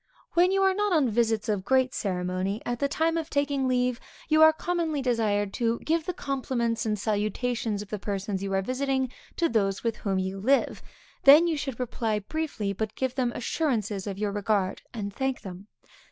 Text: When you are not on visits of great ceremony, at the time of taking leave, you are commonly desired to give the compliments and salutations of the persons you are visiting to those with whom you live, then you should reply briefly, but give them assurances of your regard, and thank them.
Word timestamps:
When 0.33 0.51
you 0.51 0.63
are 0.63 0.73
not 0.73 0.91
on 0.93 1.11
visits 1.11 1.47
of 1.47 1.63
great 1.63 1.93
ceremony, 1.93 2.59
at 2.65 2.79
the 2.79 2.87
time 2.87 3.17
of 3.17 3.29
taking 3.29 3.67
leave, 3.67 3.99
you 4.29 4.41
are 4.41 4.51
commonly 4.51 4.99
desired 4.99 5.53
to 5.53 5.77
give 5.81 6.07
the 6.07 6.11
compliments 6.13 6.87
and 6.87 6.97
salutations 6.97 7.83
of 7.83 7.91
the 7.91 7.99
persons 7.99 8.41
you 8.41 8.51
are 8.53 8.63
visiting 8.63 9.11
to 9.35 9.47
those 9.47 9.83
with 9.83 9.97
whom 9.97 10.17
you 10.17 10.39
live, 10.39 10.81
then 11.25 11.45
you 11.45 11.55
should 11.55 11.79
reply 11.79 12.17
briefly, 12.17 12.73
but 12.73 12.95
give 12.95 13.13
them 13.13 13.31
assurances 13.35 14.07
of 14.07 14.17
your 14.17 14.31
regard, 14.31 14.81
and 14.91 15.13
thank 15.13 15.41
them. 15.41 15.67